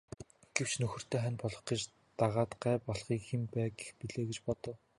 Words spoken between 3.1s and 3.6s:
хэн